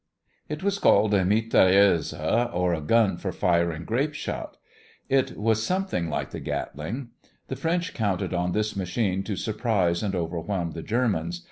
[0.49, 2.11] It was called a mitrailleuse,
[2.55, 4.57] or a gun for firing grape shot.
[5.09, 7.09] It was something like the Gatling.
[7.49, 11.39] The French counted on this machine to surprise and overwhelm the Germans.